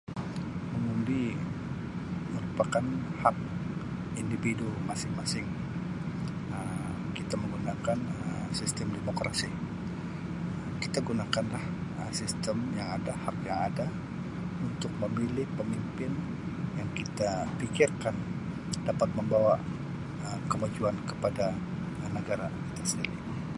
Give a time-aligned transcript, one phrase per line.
[0.73, 1.23] Mengundi
[2.33, 2.81] merupakan
[3.21, 3.35] hak
[4.21, 5.45] individu masing-masing.
[6.49, 9.49] Um Kita menggunakan Um sistem demokrasi.
[10.83, 11.65] Kita gunakan lah
[12.01, 13.85] Um sistem yang ada- hak yang ada
[14.67, 16.11] untuk memilih pemimpin
[16.81, 17.31] yang kita
[17.61, 18.15] pikirkan
[18.89, 19.53] dapat membawa
[20.25, 21.45] Um kemajuan kepada
[22.01, 23.43] Um negara kita sendiri.